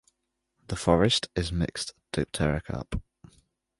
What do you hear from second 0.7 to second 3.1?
forest is mixed dipterocarp.